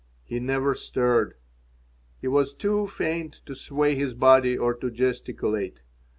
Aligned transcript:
He 0.23 0.39
never 0.39 0.73
stirred. 0.73 1.35
He 2.17 2.27
was 2.27 2.55
too 2.55 2.87
faint 2.87 3.43
to 3.45 3.53
sway 3.53 3.93
his 3.93 4.15
body 4.15 4.57
or 4.57 4.73
to 4.73 4.89
gesticulate. 4.89 5.83